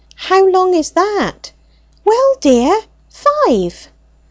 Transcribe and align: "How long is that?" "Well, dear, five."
"How 0.15 0.43
long 0.49 0.73
is 0.73 0.89
that?" 0.97 1.51
"Well, 2.03 2.35
dear, 2.39 2.81
five." 3.07 3.89